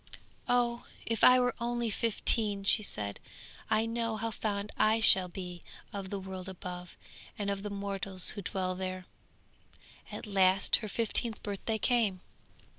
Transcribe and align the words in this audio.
'Oh! 0.49 0.87
if 1.05 1.23
I 1.23 1.39
were 1.39 1.53
only 1.59 1.91
fifteen!' 1.91 2.63
she 2.63 2.81
said, 2.81 3.19
'I 3.69 3.85
know 3.85 4.17
how 4.17 4.31
fond 4.31 4.71
I 4.75 4.99
shall 4.99 5.27
be 5.27 5.61
of 5.93 6.09
the 6.09 6.19
world 6.19 6.49
above, 6.49 6.97
and 7.37 7.51
of 7.51 7.61
the 7.61 7.69
mortals 7.69 8.29
who 8.31 8.41
dwell 8.41 8.73
there.' 8.73 9.05
At 10.11 10.25
last 10.25 10.77
her 10.77 10.87
fifteenth 10.89 11.43
birthday 11.43 11.77
came. 11.77 12.21